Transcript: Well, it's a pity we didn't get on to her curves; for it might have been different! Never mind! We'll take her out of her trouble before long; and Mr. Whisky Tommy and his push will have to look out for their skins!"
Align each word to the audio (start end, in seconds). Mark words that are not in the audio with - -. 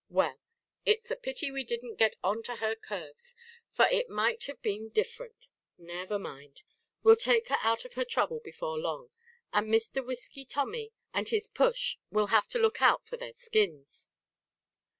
Well, 0.09 0.39
it's 0.83 1.11
a 1.11 1.15
pity 1.15 1.51
we 1.51 1.63
didn't 1.63 1.97
get 1.99 2.15
on 2.23 2.41
to 2.49 2.55
her 2.55 2.73
curves; 2.75 3.35
for 3.71 3.85
it 3.85 4.09
might 4.09 4.45
have 4.45 4.59
been 4.63 4.89
different! 4.89 5.47
Never 5.77 6.17
mind! 6.17 6.63
We'll 7.03 7.15
take 7.15 7.49
her 7.49 7.57
out 7.61 7.85
of 7.85 7.93
her 7.93 8.03
trouble 8.03 8.39
before 8.39 8.79
long; 8.79 9.11
and 9.53 9.67
Mr. 9.67 10.03
Whisky 10.03 10.43
Tommy 10.43 10.91
and 11.13 11.29
his 11.29 11.47
push 11.47 11.99
will 12.09 12.27
have 12.33 12.47
to 12.47 12.57
look 12.57 12.81
out 12.81 13.05
for 13.05 13.17
their 13.17 13.33
skins!" 13.33 14.07